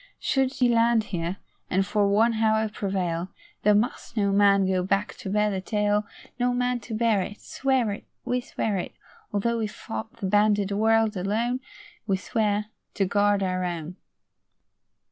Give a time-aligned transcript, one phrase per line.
[0.17, 1.37] Should he land here,
[1.69, 3.29] and for one hour prevail,
[3.61, 6.07] There must no man go back to bear the tale:
[6.39, 8.07] No man to bear it Swear it!
[8.25, 8.95] We swear it!
[9.31, 11.59] Although we fought the banded world alone,
[12.07, 13.95] We swear to guard our own.